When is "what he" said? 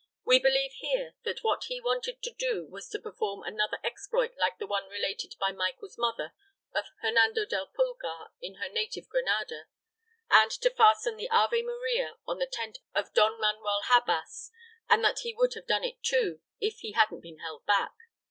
1.43-1.79